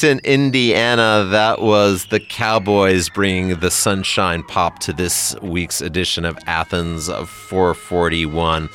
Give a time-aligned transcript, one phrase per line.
[0.00, 6.38] Bloomington, Indiana, that was the Cowboys bringing the sunshine pop to this week's edition of
[6.46, 8.70] Athens of 441.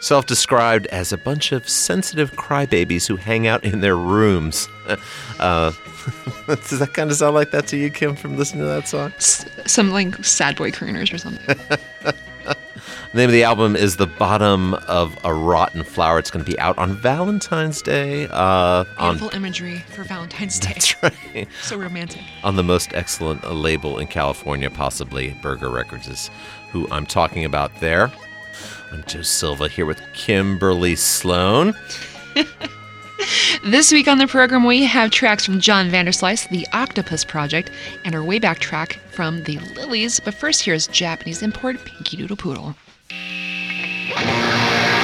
[0.00, 4.68] Self described as a bunch of sensitive crybabies who hang out in their rooms.
[5.38, 5.72] Uh,
[6.46, 9.12] does that kind of sound like that to you, Kim, from listening to that song?
[9.18, 11.56] some like sad boy crooners or something.
[13.16, 16.18] The name of the album is The Bottom of a Rotten Flower.
[16.18, 18.28] It's going to be out on Valentine's Day.
[18.30, 20.74] Uh, Beautiful on, imagery for Valentine's Day.
[20.74, 21.48] That's right.
[21.62, 22.20] so romantic.
[22.44, 26.28] On the most excellent label in California, possibly Burger Records is
[26.72, 28.12] who I'm talking about there.
[28.92, 31.74] I'm Joe Silva here with Kimberly Sloan.
[33.64, 37.70] This week on the program, we have tracks from John Vanderslice, The Octopus Project,
[38.04, 40.20] and our way back track from The Lilys.
[40.22, 42.76] But first, here's Japanese import Pinky Doodle Poodle.
[43.10, 44.95] Música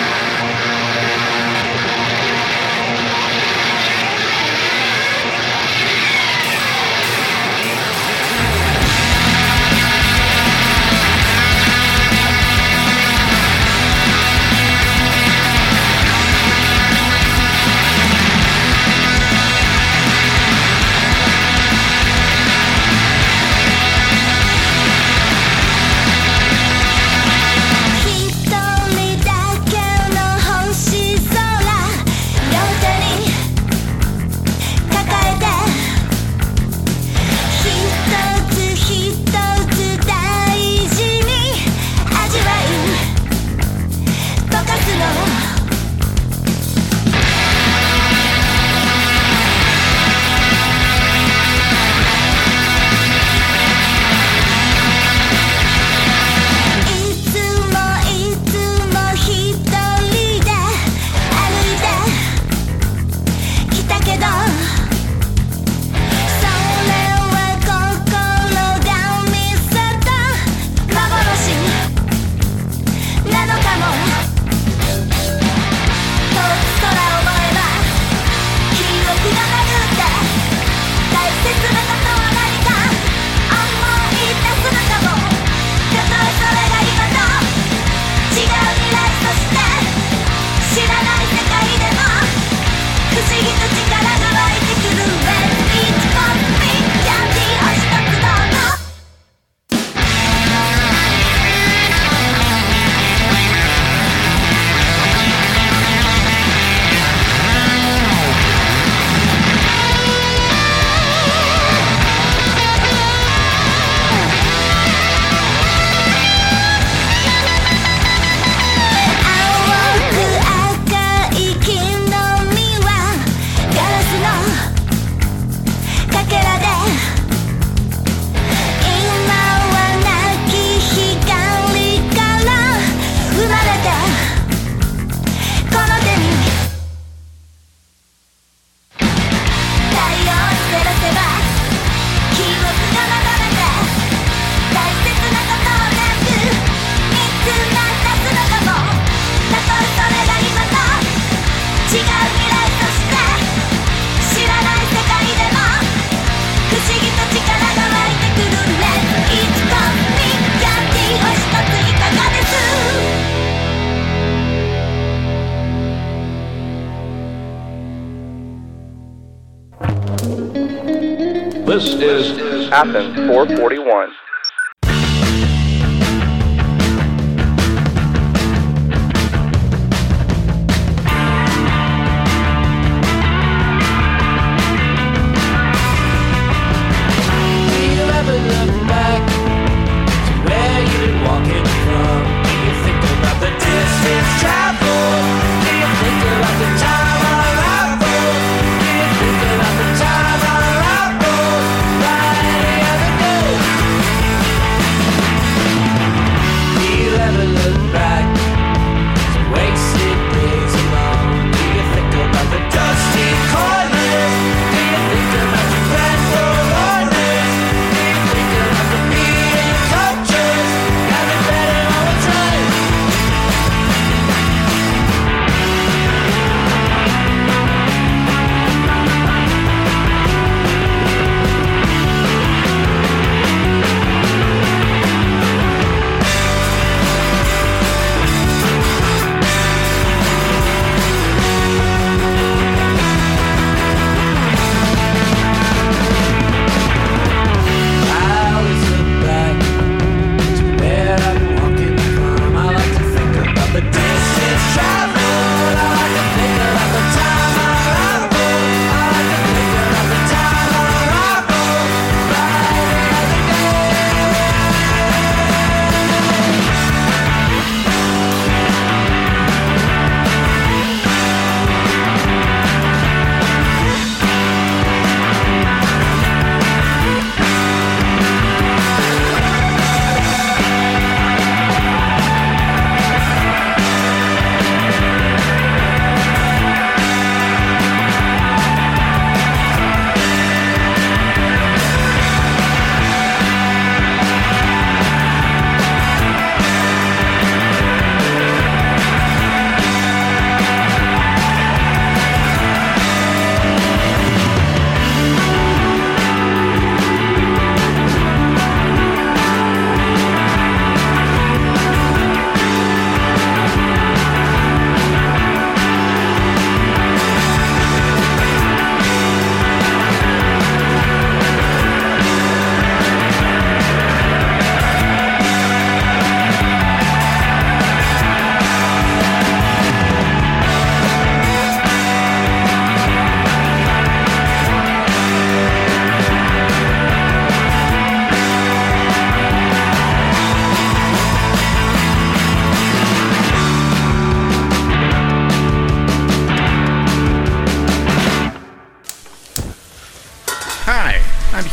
[172.82, 174.10] Athens 441.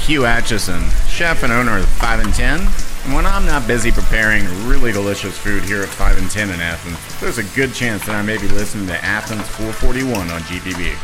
[0.09, 2.59] Hugh Acheson, chef and owner of 5 and 10.
[2.61, 6.59] And when I'm not busy preparing really delicious food here at 5 and 10 in
[6.59, 10.95] Athens, there's a good chance that I may be listening to Athens 441 on GPB.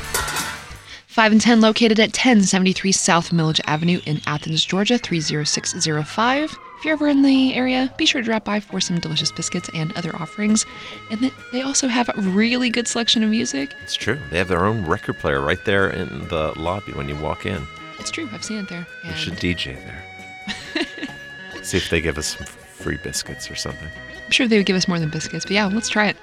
[1.05, 6.57] 5 and 10 located at 1073 South Milledge Avenue in Athens, Georgia 30605.
[6.79, 9.69] If you're ever in the area, be sure to drop by for some delicious biscuits
[9.75, 10.65] and other offerings.
[11.11, 13.71] And they also have a really good selection of music.
[13.83, 14.17] It's true.
[14.31, 17.67] They have their own record player right there in the lobby when you walk in.
[18.05, 18.29] It's true.
[18.31, 18.85] I've seen it there.
[19.03, 21.63] We should DJ there.
[21.63, 23.87] See if they give us some free biscuits or something.
[24.23, 26.17] I'm sure they would give us more than biscuits, but yeah, let's try it.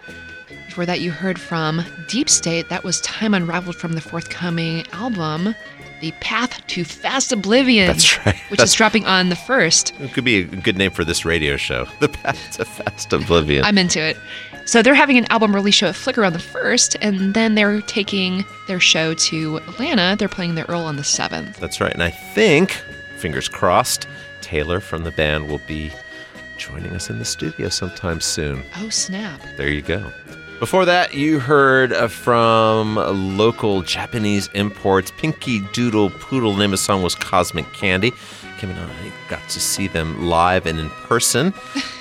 [0.66, 2.68] Before that, you heard from Deep State.
[2.68, 5.56] That was Time Unraveled from the forthcoming album,
[6.00, 7.88] The Path to Fast Oblivion.
[7.88, 8.36] That's right.
[8.48, 9.92] Which That's- is dropping on the first.
[9.98, 11.86] It could be a good name for this radio show.
[11.98, 13.64] The Path to Fast Oblivion.
[13.64, 14.16] I'm into it.
[14.64, 17.80] So they're having an album release show at Flicker on the first, and then they're
[17.82, 20.16] taking their show to Atlanta.
[20.18, 21.58] They're playing the Earl on the seventh.
[21.58, 21.92] That's right.
[21.92, 22.72] And I think,
[23.16, 24.06] fingers crossed,
[24.40, 25.92] Taylor from the band will be
[26.58, 28.62] joining us in the studio sometime soon.
[28.76, 29.40] Oh snap!
[29.56, 30.12] There you go.
[30.60, 32.94] Before that, you heard uh, from
[33.36, 36.56] local Japanese imports, Pinky Doodle Poodle.
[36.56, 38.12] Name of the song was Cosmic Candy.
[38.62, 41.50] Kim and I got to see them live and in person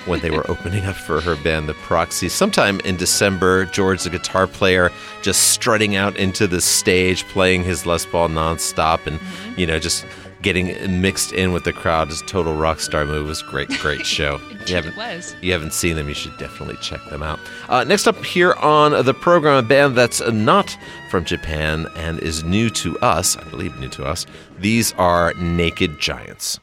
[0.06, 2.28] when they were opening up for her band, The Proxy.
[2.28, 4.92] Sometime in December, George, the guitar player,
[5.22, 9.58] just strutting out into the stage, playing his Les Paul nonstop, and mm-hmm.
[9.58, 10.06] you know, just
[10.42, 12.08] getting mixed in with the crowd.
[12.08, 14.40] His total rock star move was great, great show.
[14.66, 15.34] you haven't was.
[15.40, 17.38] you haven't seen them, you should definitely check them out.
[17.68, 20.76] Uh, next up here on the program, a band that's not
[21.10, 24.26] from Japan and is new to us, I believe new to us.
[24.58, 26.58] These are Naked Giants.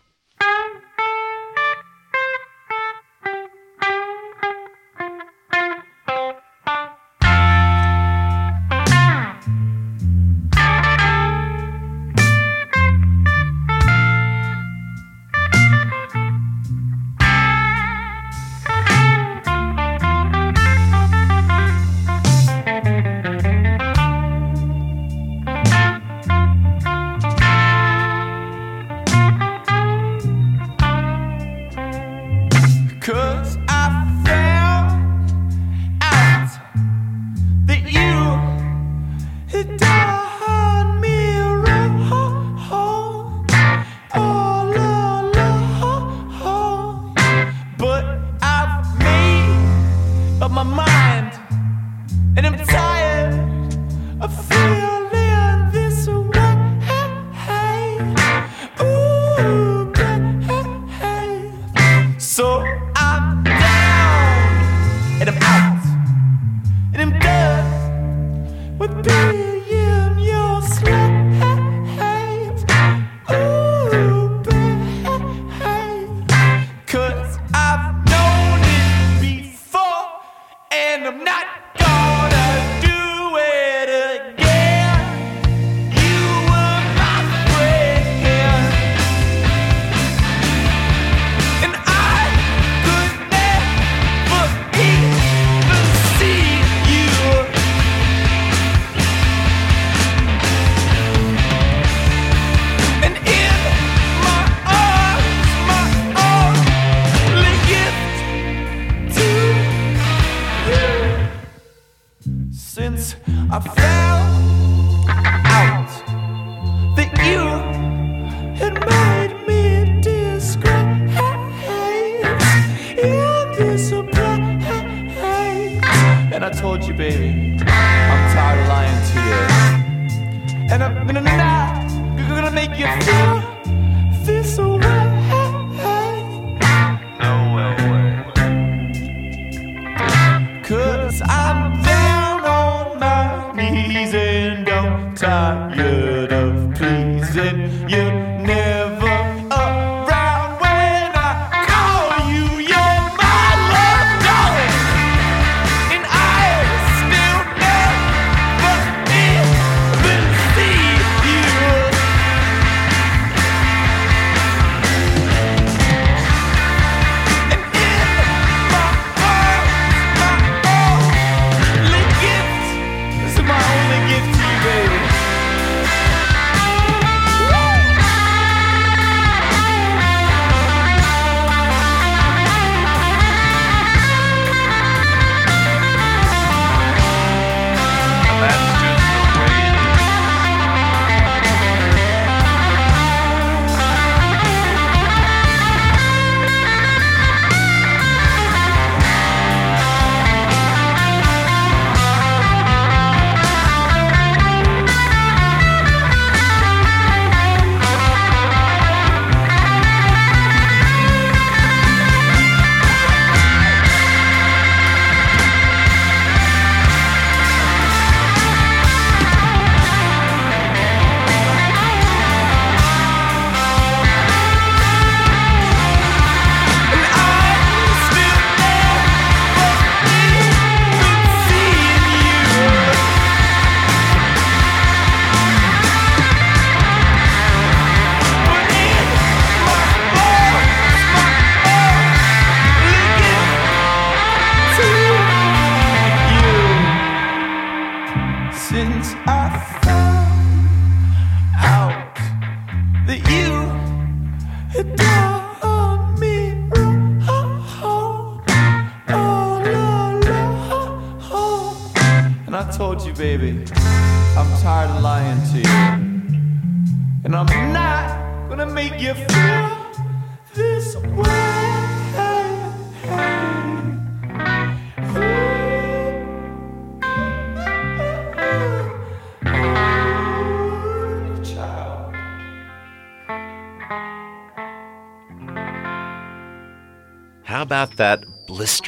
[112.80, 113.18] Since
[113.52, 114.19] I found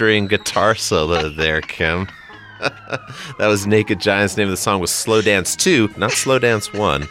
[0.01, 2.07] blistering guitar solo there, Kim?
[2.59, 4.35] that was Naked Giants.
[4.35, 7.03] Name of the song was Slow Dance 2, not Slow Dance 1,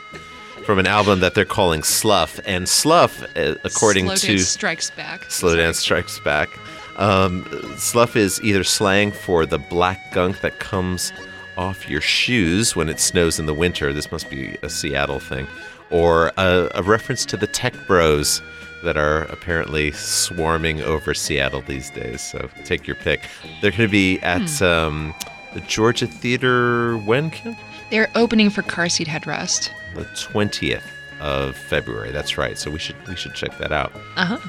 [0.64, 2.40] from an album that they're calling Sluff.
[2.46, 5.30] And Sluff, uh, according Slow to Dance Strikes Back.
[5.30, 6.48] Slow Dance Strikes Back,
[6.96, 11.12] um, sluff is either slang for the black gunk that comes
[11.56, 13.92] off your shoes when it snows in the winter.
[13.92, 15.46] This must be a Seattle thing.
[15.90, 18.42] Or a, a reference to the tech bros
[18.82, 22.20] that are apparently swarming over Seattle these days.
[22.20, 23.28] So take your pick.
[23.60, 25.14] They're going to be at um,
[25.54, 27.56] the Georgia Theater when, Kim?
[27.90, 29.70] They're opening for Car Seat Headrest.
[29.94, 30.82] The 20th
[31.20, 32.10] of February.
[32.12, 32.56] That's right.
[32.56, 33.92] So we should we should check that out.
[34.16, 34.48] Uh huh.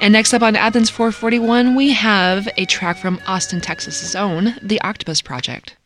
[0.00, 4.80] And next up on Athens 441, we have a track from Austin, Texas's own, The
[4.82, 5.76] Octopus Project.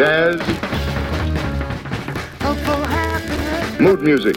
[0.00, 0.40] Jazz?
[3.78, 4.34] Mood music?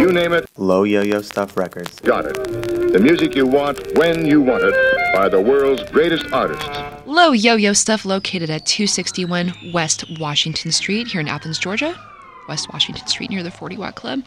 [0.00, 1.98] You name it, Low Yo Yo Stuff Records.
[1.98, 2.34] got it.
[2.92, 4.74] The music you want when you want it
[5.16, 6.68] by the world's greatest artists.
[7.06, 11.98] Low Yo Yo Stuff located at 261 West Washington Street here in Athens, Georgia.
[12.48, 14.22] West Washington Street near the 40 Watt Club.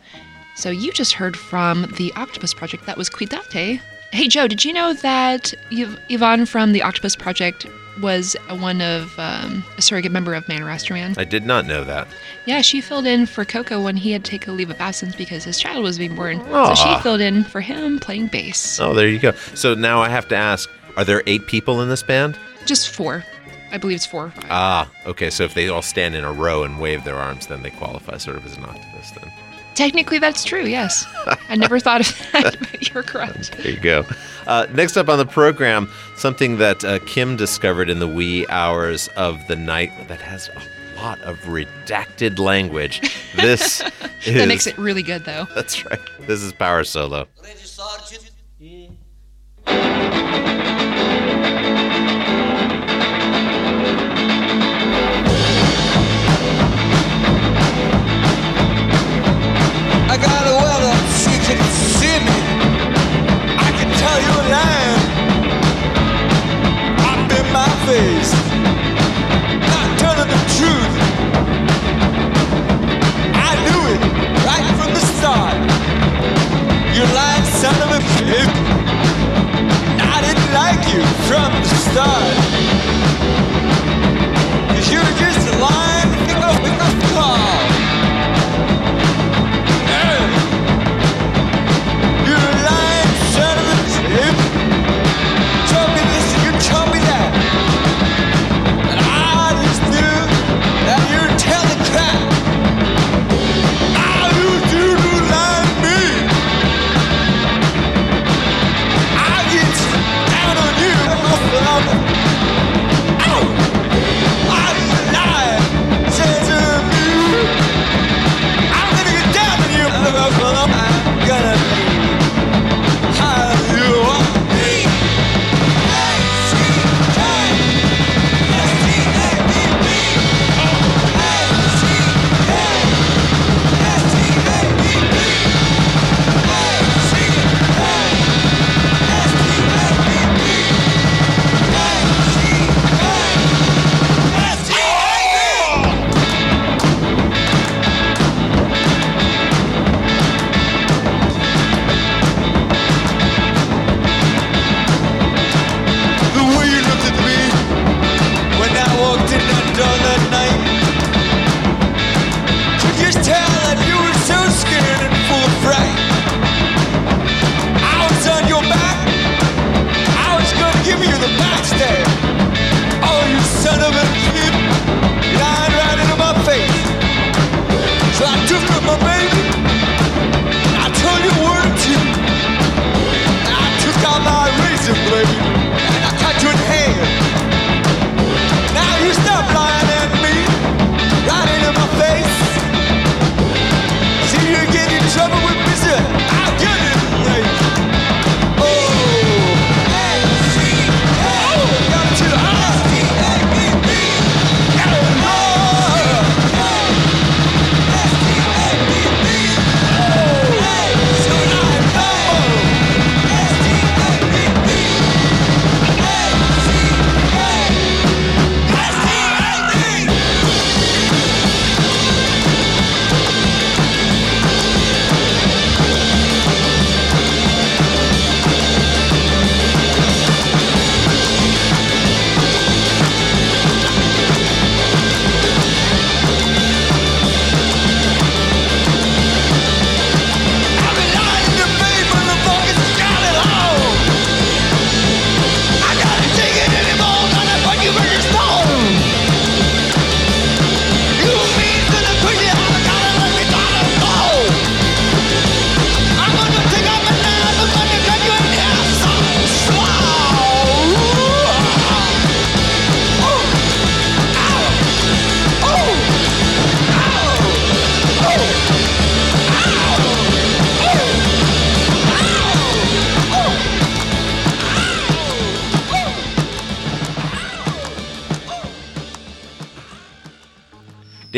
[0.58, 2.86] So you just heard from the Octopus Project.
[2.88, 3.80] That was Cuidate.
[4.12, 7.68] Hey Joe, did you know that Yv- Yvonne from the Octopus Project
[8.02, 11.14] was one of um, a surrogate member of Man or Astro-man?
[11.18, 12.08] I did not know that.
[12.46, 15.16] Yeah, she filled in for Coco when he had to take a leave of absence
[15.16, 16.40] because his child was being born.
[16.50, 18.80] So she filled in for him playing bass.
[18.80, 19.34] Oh, there you go.
[19.54, 22.38] So now I have to ask are there eight people in this band?
[22.66, 23.24] Just four.
[23.72, 24.46] I believe it's four or five.
[24.50, 25.30] Ah, okay.
[25.30, 28.18] So if they all stand in a row and wave their arms, then they qualify
[28.18, 29.32] sort of as an octopus then.
[29.80, 31.06] Technically, that's true, yes.
[31.48, 33.56] I never thought of that, but you're correct.
[33.56, 34.06] There you go.
[34.46, 39.08] Uh, next up on the program, something that uh, Kim discovered in the wee hours
[39.16, 43.02] of the night that has a lot of redacted language.
[43.36, 43.82] This
[44.26, 44.34] is.
[44.34, 45.48] That makes it really good, though.
[45.56, 46.00] That's right.
[46.28, 47.26] This is Power Solo.
[67.90, 68.34] face,
[69.74, 70.96] not telling the truth.
[73.50, 74.02] I knew it
[74.48, 75.58] right from the start.
[76.96, 78.58] You lying son of a bitch.
[80.14, 82.49] I didn't like you from the start.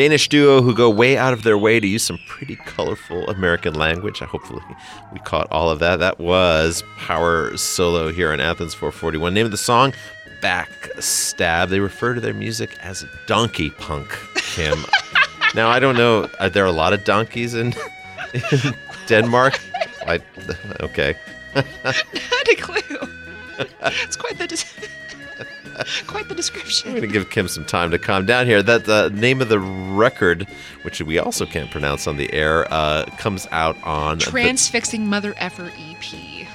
[0.02, 3.74] Danish duo who go way out of their way to use some pretty colorful American
[3.74, 4.20] language.
[4.20, 4.60] I Hopefully,
[5.12, 6.00] we caught all of that.
[6.00, 9.32] That was Power Solo here in Athens 441.
[9.32, 9.94] Name of the song,
[10.40, 11.68] Backstab.
[11.68, 14.76] They refer to their music as donkey punk, Kim.
[15.54, 17.72] now, I don't know, are there a lot of donkeys in,
[18.34, 18.74] in
[19.06, 19.60] Denmark?
[20.04, 20.18] I,
[20.80, 21.14] okay.
[21.54, 23.08] Not a clue.
[23.82, 24.88] It's quite the des-
[26.06, 26.88] quite the description.
[26.90, 28.62] I'm going to give Kim some time to calm down here.
[28.62, 30.46] That the name of the record,
[30.82, 34.18] which we also can't pronounce on the air, uh, comes out on.
[34.18, 36.46] the- Transfixing Mother Effer EP.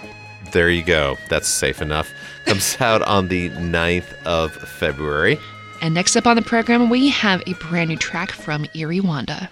[0.52, 1.18] there you go.
[1.30, 2.10] That's safe enough.
[2.46, 5.38] Comes out on the 9th of February.
[5.82, 9.50] And next up on the program, we have a brand new track from Eerie Wanda.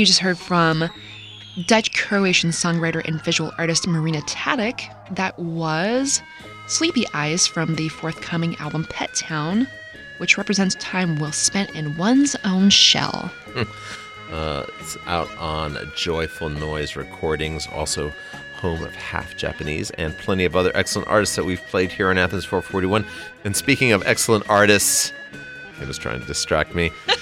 [0.00, 0.88] You just heard from
[1.66, 4.88] Dutch Croatian songwriter and visual artist Marina Tadic.
[5.14, 6.22] That was
[6.68, 9.68] Sleepy Eyes from the forthcoming album Pet Town,
[10.16, 13.30] which represents time well spent in one's own shell.
[14.30, 18.12] Uh, it's out on Joyful Noise Recordings, also
[18.54, 22.16] home of Half Japanese, and plenty of other excellent artists that we've played here on
[22.16, 23.04] Athens 441.
[23.44, 25.12] And speaking of excellent artists,
[25.78, 26.90] Kim was trying to distract me.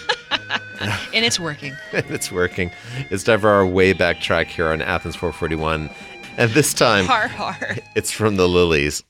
[1.14, 1.76] And it's working.
[1.92, 2.70] it's working.
[3.10, 5.90] It's time for our way back track here on Athens 441.
[6.36, 7.76] And this time, Har har.
[7.96, 9.02] it's from the Lilys.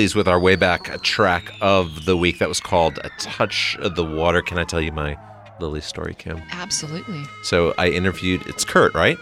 [0.00, 4.04] With our way back track of the week that was called A Touch of the
[4.04, 4.40] Water.
[4.40, 5.18] Can I tell you my
[5.60, 6.40] Lily story, Kim?
[6.52, 7.22] Absolutely.
[7.42, 9.18] So I interviewed, it's Kurt, right?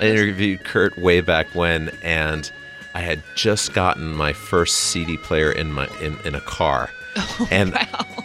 [0.00, 2.50] I interviewed Kurt way back when, and
[2.92, 6.90] I had just gotten my first CD player in my in, in a car.
[7.52, 7.78] and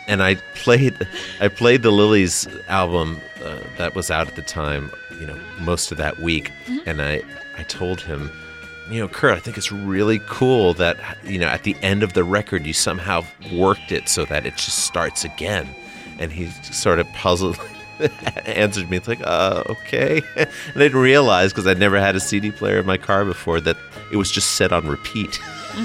[0.07, 1.07] and I played
[1.39, 5.91] I played the Lilys album uh, that was out at the time, you know, most
[5.91, 6.51] of that week,
[6.87, 7.21] and I
[7.59, 8.31] I told him,
[8.91, 12.13] you know, Kurt, I think it's really cool that you know at the end of
[12.13, 13.23] the record you somehow
[13.53, 15.67] worked it so that it just starts again,
[16.19, 17.59] and he sort of puzzled.
[18.47, 22.19] answered me it's like uh okay and i didn't realize because i'd never had a
[22.19, 23.77] cd player in my car before that
[24.11, 25.39] it was just set on repeat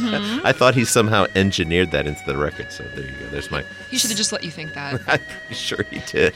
[0.43, 3.63] i thought he somehow engineered that into the record so there you go there's my
[3.91, 4.95] He should have just let you think that.
[5.07, 6.35] i'm pretty sure he did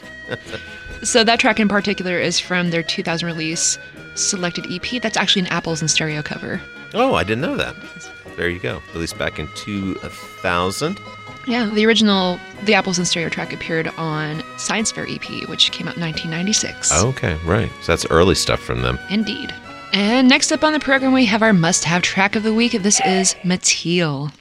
[1.03, 3.79] So that track in particular is from their 2000 release
[4.15, 5.01] selected EP.
[5.03, 6.61] That's actually an Apples in Stereo cover.
[6.95, 7.75] oh i didn't know that
[8.37, 11.01] there you go released back in 2000
[11.47, 15.89] Yeah, the original The Apples in Stereo track appeared on Science Faire EP, which came
[15.89, 16.93] out in 1996.
[17.05, 19.55] okay right so that's early stuff from them Indeed.
[19.93, 22.73] And next up on the program, we have our must have track of the week.
[22.81, 24.33] This is Mattiel.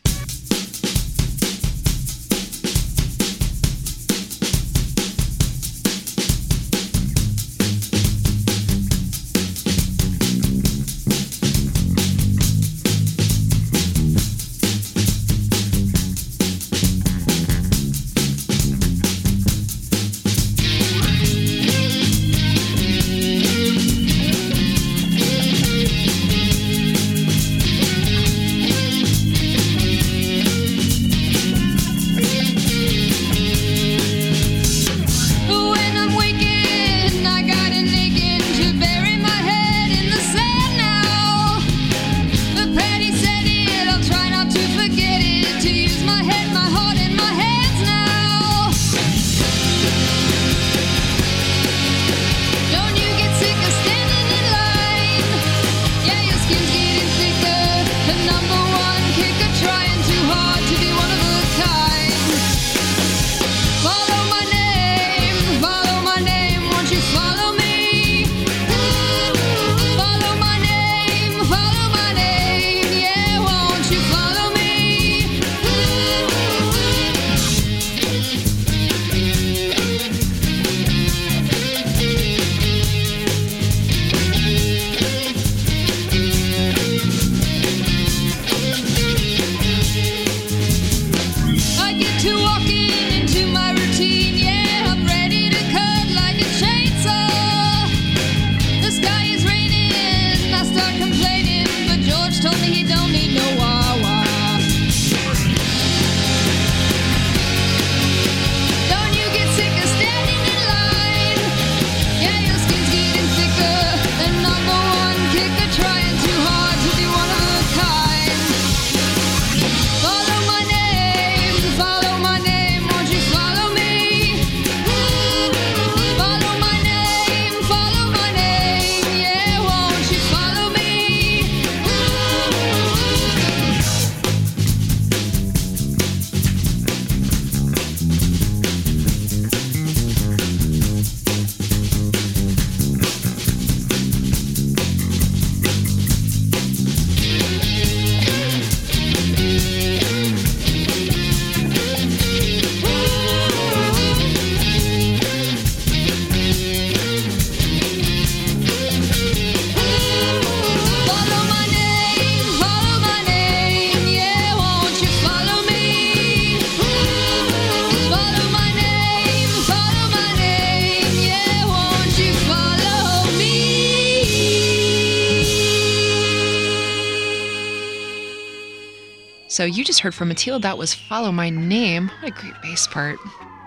[179.60, 180.62] So you just heard from Mattiel.
[180.62, 182.08] That was Follow My Name.
[182.22, 183.20] What a great bass part.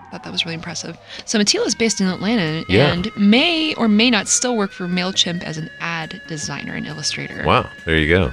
[0.09, 0.97] Thought that was really impressive.
[1.25, 2.91] So Mattiel is based in Atlanta Yeah.
[2.91, 7.43] and may or may not still work for MailChimp as an ad designer and illustrator.
[7.45, 8.31] wow there you go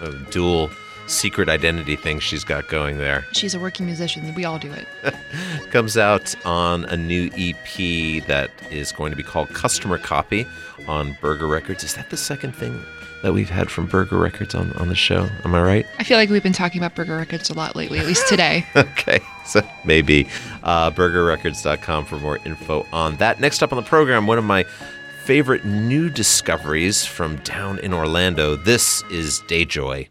[0.00, 0.70] a dual
[1.08, 4.32] secret identity thing she's got going there She's a working musician.
[4.36, 4.86] We all do it.
[5.72, 10.46] comes out on a new EP that is going to be called Customer Copy
[10.86, 11.82] on Burger Records.
[11.82, 12.80] Is that the second thing
[13.22, 15.28] that we've had from Burger Records on, on the show?
[15.44, 15.86] Am I right?
[15.98, 18.66] I feel like we've been talking about Burger Records a lot lately, at least today.
[18.76, 20.26] okay, so maybe
[20.62, 23.40] uh, burgerrecords.com for more info on that.
[23.40, 24.64] Next up on the program, one of my
[25.24, 28.56] favorite new discoveries from down in Orlando.
[28.56, 30.08] This is Dayjoy.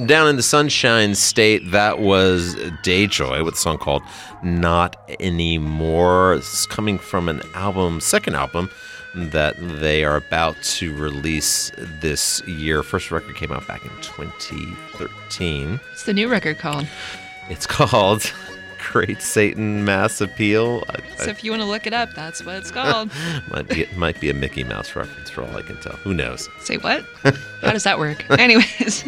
[0.00, 4.02] From down in the Sunshine State, that was Dayjoy with a song called
[4.42, 6.32] Not Anymore.
[6.32, 8.70] Is coming from an album, second album,
[9.14, 12.82] that they are about to release this year.
[12.82, 15.72] First record came out back in 2013.
[15.72, 16.86] What's the new record called?
[17.50, 18.32] It's called
[18.78, 20.82] Great Satan Mass Appeal.
[20.88, 23.10] I, So if you want to look it up, that's what it's called.
[23.50, 25.96] might be might be a Mickey Mouse reference for all I can tell.
[25.96, 26.48] Who knows?
[26.60, 27.04] Say what?
[27.60, 28.24] How does that work?
[28.30, 29.04] Anyways,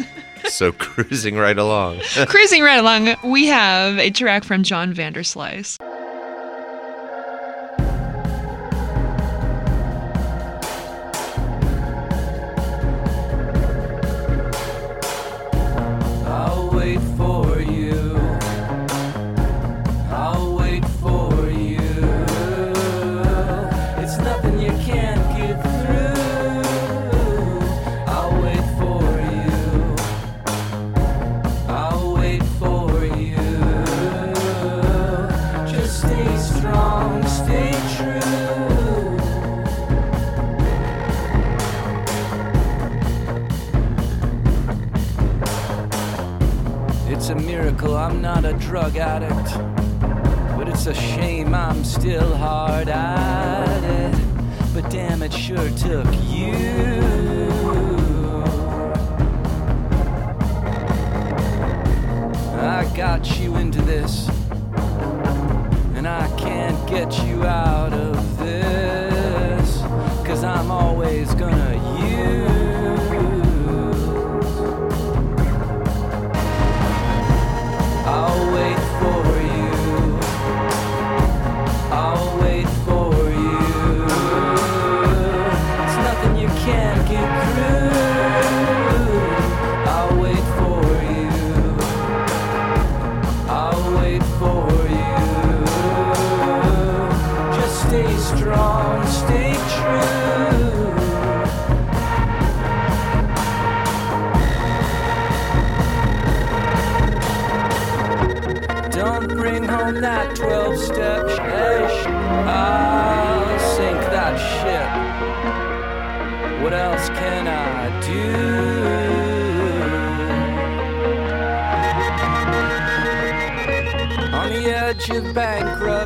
[0.53, 2.01] So cruising right along.
[2.27, 5.79] cruising right along, we have a track from John Vanderslice.
[70.63, 72.72] I'm always gonna use.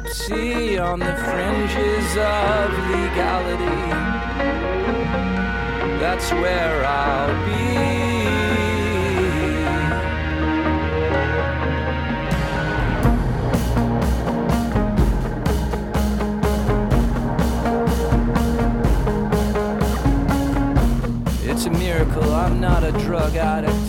[0.08, 3.66] Bankruptcy, on the fringes of legality.
[6.00, 7.88] That's where I'll be.
[21.50, 23.87] It's a miracle I'm not a drug addict.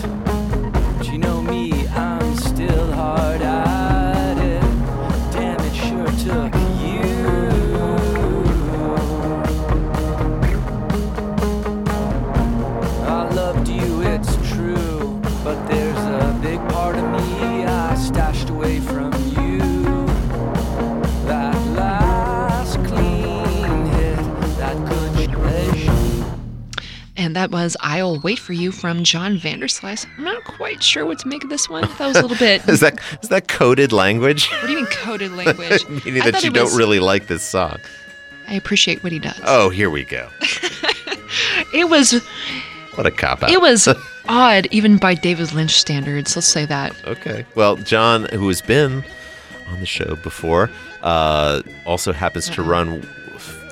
[27.39, 30.05] That was I'll Wait For You from John Vanderslice.
[30.17, 31.83] I'm not quite sure what to make of this one.
[31.97, 32.61] That was a little bit.
[32.67, 34.49] Is that is that coded language?
[34.51, 35.87] What do you mean coded language?
[36.05, 37.77] Meaning I that you don't was- really like this song.
[38.49, 39.39] I appreciate what he does.
[39.45, 40.29] Oh, here we go.
[41.73, 42.13] It was
[42.95, 43.51] What a cop out.
[43.51, 43.87] it was
[44.27, 46.35] odd even by David Lynch standards.
[46.35, 46.93] Let's say that.
[47.05, 47.45] Okay.
[47.55, 49.03] Well, John, who has been
[49.69, 50.69] on the show before,
[51.03, 53.03] uh, also happens to run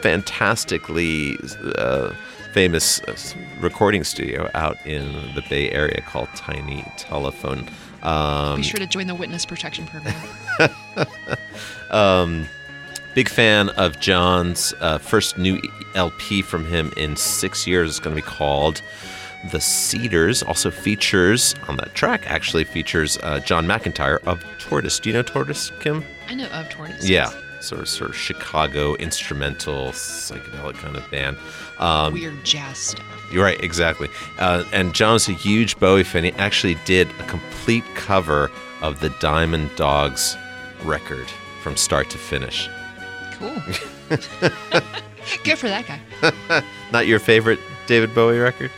[0.01, 1.37] fantastically
[1.75, 2.13] uh,
[2.53, 3.15] famous uh,
[3.59, 7.67] recording studio out in the Bay Area called Tiny Telephone.
[8.03, 10.15] Um, Be sure to join the witness protection program.
[11.91, 12.47] um,
[13.15, 15.61] big fan of John's uh, first new
[15.95, 17.89] LP from him in six years.
[17.89, 18.81] It's going to be called
[19.51, 20.43] The Cedars.
[20.43, 24.99] Also features on that track, actually features uh, John McEntire of Tortoise.
[24.99, 26.03] Do you know Tortoise, Kim?
[26.27, 27.09] I know of Tortoise.
[27.09, 27.31] Yeah.
[27.59, 31.37] Sort of, sort of Chicago instrumental psychedelic kind of band.
[31.79, 33.05] Um, Weird jazz stuff.
[33.31, 34.09] you're right, exactly.
[34.39, 36.23] Uh, and John's a huge Bowie fan.
[36.23, 38.51] He actually did a complete cover
[38.81, 40.37] of the Diamond Dogs
[40.83, 41.27] record
[41.63, 42.69] from start to finish.
[43.33, 43.55] Cool.
[45.43, 46.63] Good for that guy.
[46.93, 48.71] Not your favorite David Bowie record?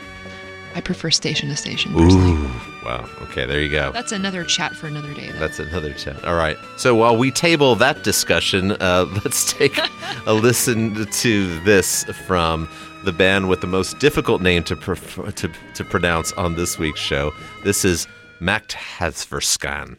[0.74, 1.92] I prefer station to station.
[1.92, 2.32] personally.
[2.32, 2.50] Ooh.
[2.84, 3.06] Wow.
[3.22, 3.92] Okay, there you go.
[3.92, 5.30] That's another chat for another day.
[5.30, 5.38] Though.
[5.38, 6.24] That's another chat.
[6.24, 6.56] All right.
[6.76, 9.78] So while we table that discussion, uh, let's take
[10.26, 12.68] a listen to this from
[13.04, 17.00] the band with the most difficult name to, pref- to, to pronounce on this week's
[17.00, 17.32] show.
[17.64, 18.06] This is
[18.40, 19.98] Makthaverskan.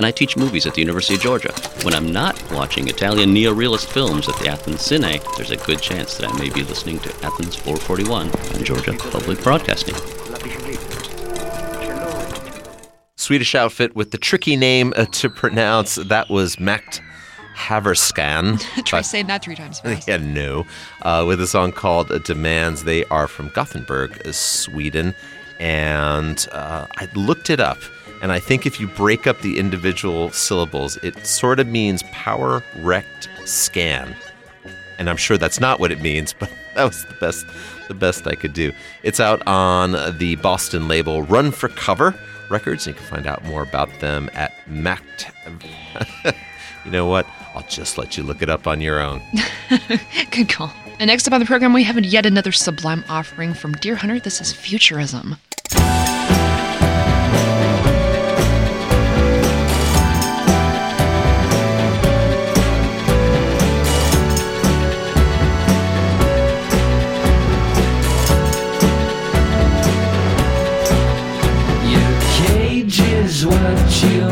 [0.00, 1.52] And I teach movies at the University of Georgia.
[1.82, 6.14] When I'm not watching Italian neorealist films at the Athens Cine, there's a good chance
[6.16, 9.94] that I may be listening to Athens 441 on Georgia Public Broadcasting.
[13.16, 15.96] Swedish outfit with the tricky name uh, to pronounce.
[15.96, 17.02] That was Macht
[17.54, 18.58] Haverskan.
[18.86, 20.08] Try saying that three times fast.
[20.08, 20.64] Yeah, no.
[21.02, 22.84] Uh, with a song called Demands.
[22.84, 25.14] They are from Gothenburg, Sweden.
[25.58, 27.76] And uh, I looked it up.
[28.22, 32.62] And I think if you break up the individual syllables, it sort of means power
[32.78, 34.14] wrecked scan.
[34.98, 37.46] And I'm sure that's not what it means, but that was the best
[37.88, 38.72] the best I could do.
[39.02, 42.14] It's out on the Boston label Run for Cover
[42.48, 42.86] Records.
[42.86, 45.32] and You can find out more about them at Mact.
[46.84, 47.26] you know what?
[47.54, 49.20] I'll just let you look it up on your own.
[50.30, 50.72] Good call.
[51.00, 54.22] And next up on the program, we have yet another sublime offering from Deerhunter.
[54.22, 55.36] This is Futurism.
[74.02, 74.29] You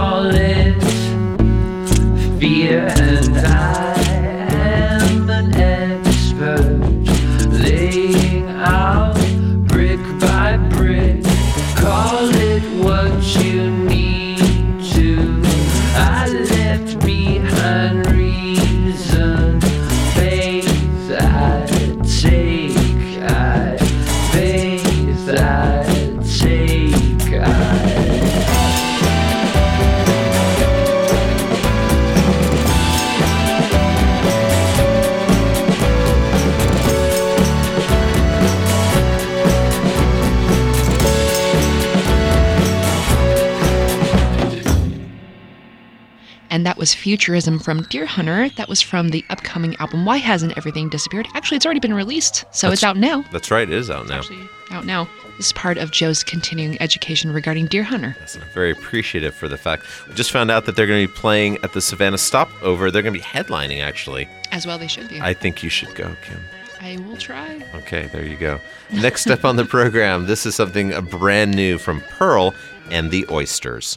[0.00, 0.87] I
[47.08, 48.54] Futurism from Deerhunter.
[48.56, 51.26] That was from the upcoming album Why Hasn't Everything Disappeared?
[51.32, 53.24] Actually, it's already been released, so it's out now.
[53.32, 54.20] That's right, it is out now.
[54.70, 55.08] Out now.
[55.38, 58.14] This is part of Joe's continuing education regarding Deerhunter.
[58.36, 59.86] I'm very appreciative for the fact.
[60.06, 62.90] We just found out that they're going to be playing at the Savannah Stopover.
[62.90, 64.28] They're going to be headlining, actually.
[64.52, 65.18] As well, they should be.
[65.18, 66.40] I think you should go, Kim.
[66.82, 67.64] I will try.
[67.74, 68.60] Okay, there you go.
[68.92, 72.54] Next up on the program, this is something brand new from Pearl
[72.90, 73.96] and the Oysters.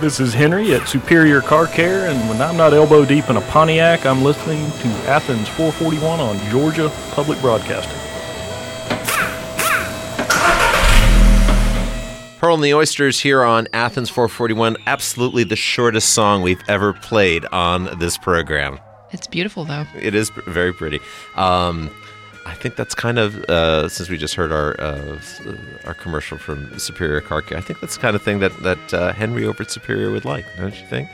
[0.00, 3.40] This is Henry at Superior Car Care, and when I'm not elbow deep in a
[3.42, 7.98] Pontiac, I'm listening to Athens 441 on Georgia Public Broadcasting.
[12.38, 14.78] Pearl and the Oysters here on Athens 441.
[14.86, 18.80] Absolutely the shortest song we've ever played on this program.
[19.10, 19.84] It's beautiful, though.
[19.94, 21.00] It is very pretty.
[21.36, 21.90] Um,
[22.50, 25.18] I think that's kind of uh, since we just heard our uh,
[25.84, 27.58] our commercial from Superior Car Care.
[27.58, 30.24] I think that's the kind of thing that that uh, Henry over at Superior would
[30.24, 31.08] like, don't you think?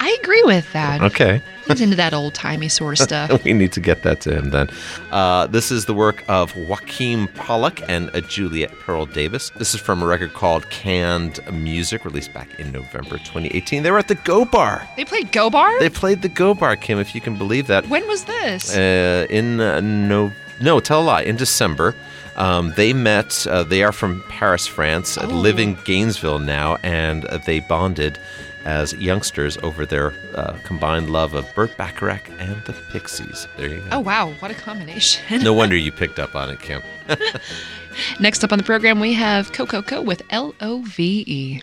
[0.00, 1.00] I agree with that.
[1.00, 1.40] Okay.
[1.68, 3.44] He's into that old timey sort of stuff.
[3.44, 4.68] we need to get that to him then.
[5.12, 9.50] Uh, this is the work of Joachim Polack and uh, Juliette Pearl Davis.
[9.50, 13.84] This is from a record called Canned Music, released back in November 2018.
[13.84, 14.88] They were at the Go Bar.
[14.96, 15.78] They played Go Bar?
[15.78, 17.86] They played the Go Bar, Kim, if you can believe that.
[17.88, 18.74] when was this?
[18.74, 19.80] Uh, in uh,
[20.60, 21.22] no, tell a lie.
[21.22, 21.94] In December,
[22.36, 23.46] um, they met.
[23.46, 25.18] Uh, they are from Paris, France.
[25.18, 28.18] uh, live in Gainesville now, and uh, they bonded
[28.64, 33.48] as youngsters over their uh, combined love of Burt Bacharach and the Pixies.
[33.56, 33.88] There you go.
[33.92, 34.30] oh, wow.
[34.38, 35.42] What a combination.
[35.42, 36.80] No wonder you picked up on it, Kim.
[38.20, 41.62] Next up on the program, we have Coco with L O V E.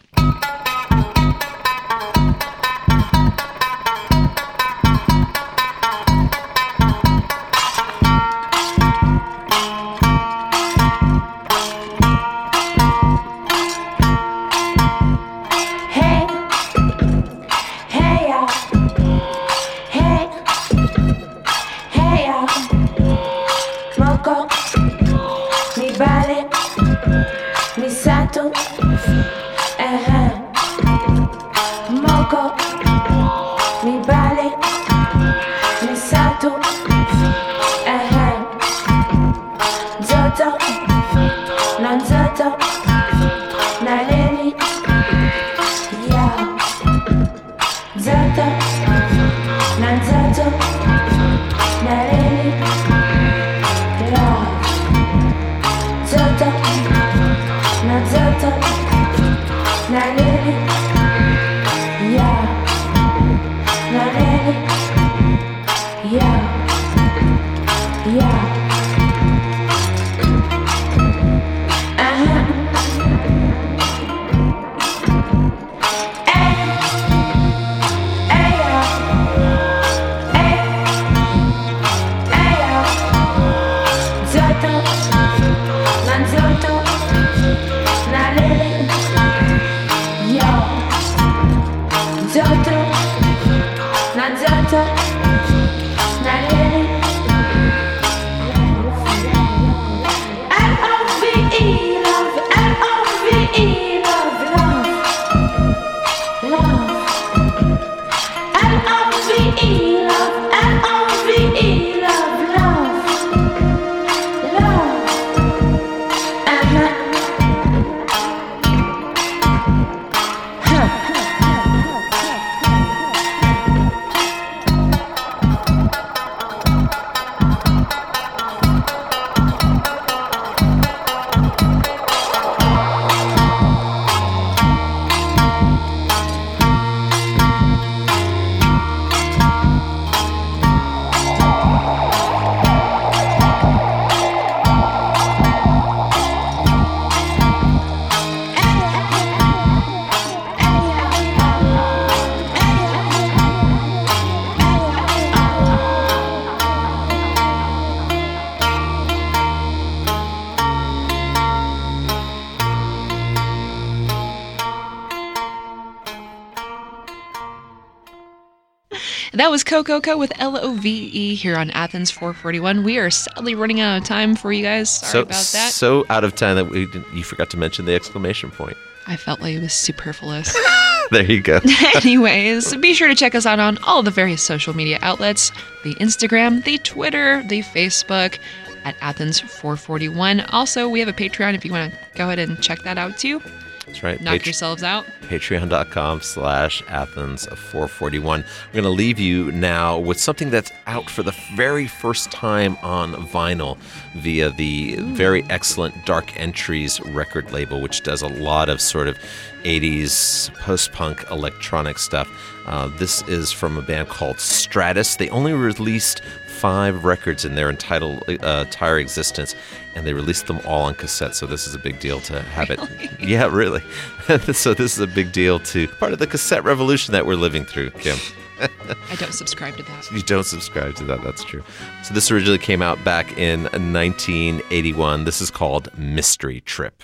[169.49, 172.83] That was Coco with L O V E here on Athens 441.
[172.83, 174.99] We are sadly running out of time for you guys.
[174.99, 175.71] Sorry so, about that.
[175.71, 176.81] So out of time that we
[177.15, 178.77] you forgot to mention the exclamation point.
[179.07, 180.55] I felt like it was superfluous.
[181.11, 181.59] There you go.
[181.95, 185.51] Anyways, be sure to check us out on all the various social media outlets
[185.83, 188.37] the Instagram, the Twitter, the Facebook
[188.83, 190.41] at Athens 441.
[190.41, 193.17] Also, we have a Patreon if you want to go ahead and check that out
[193.17, 193.41] too.
[193.89, 194.21] That's right.
[194.21, 195.05] Knock Pat- yourselves out.
[195.23, 198.45] Patreon.com slash Athens 441.
[198.67, 202.77] We're going to leave you now with something that's out for the very first time
[202.83, 203.77] on vinyl
[204.15, 209.17] via the very excellent Dark Entries record label, which does a lot of sort of
[209.63, 212.29] 80s post punk electronic stuff.
[212.67, 215.15] Uh, this is from a band called Stratus.
[215.15, 216.21] They only released
[216.59, 219.55] five records in their entitled, uh, entire existence,
[219.95, 221.33] and they released them all on cassette.
[221.35, 222.79] So this is a big deal to have it.
[223.19, 223.81] Yeah, really.
[224.53, 227.65] so this is a big deal to part of the cassette revolution that we're living
[227.65, 228.17] through, Kim.
[228.59, 230.09] I don't subscribe to that.
[230.11, 231.63] You don't subscribe to that, that's true.
[232.03, 235.25] So this originally came out back in 1981.
[235.25, 237.03] This is called Mystery Trip.